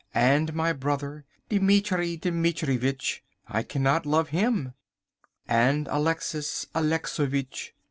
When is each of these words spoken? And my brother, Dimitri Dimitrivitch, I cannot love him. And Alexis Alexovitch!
And 0.15 0.55
my 0.55 0.73
brother, 0.73 1.25
Dimitri 1.49 2.17
Dimitrivitch, 2.17 3.21
I 3.47 3.61
cannot 3.61 4.07
love 4.07 4.29
him. 4.29 4.73
And 5.47 5.87
Alexis 5.89 6.65
Alexovitch! 6.73 7.75